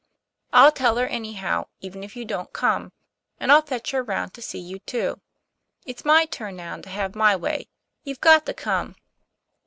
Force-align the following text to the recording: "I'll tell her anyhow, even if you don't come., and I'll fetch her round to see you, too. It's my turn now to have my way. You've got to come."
"I'll 0.51 0.71
tell 0.71 0.97
her 0.97 1.05
anyhow, 1.05 1.67
even 1.79 2.03
if 2.03 2.15
you 2.15 2.25
don't 2.25 2.51
come., 2.51 2.91
and 3.39 3.51
I'll 3.51 3.61
fetch 3.61 3.91
her 3.91 4.01
round 4.01 4.33
to 4.33 4.41
see 4.41 4.57
you, 4.57 4.79
too. 4.79 5.21
It's 5.85 6.03
my 6.03 6.25
turn 6.25 6.55
now 6.55 6.81
to 6.81 6.89
have 6.89 7.13
my 7.15 7.35
way. 7.35 7.67
You've 8.03 8.19
got 8.19 8.47
to 8.47 8.53
come." 8.55 8.95